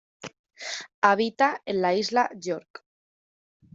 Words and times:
Habita 1.09 1.51
en 1.63 1.79
la 1.83 1.93
isla 2.01 2.27
York. 2.49 2.83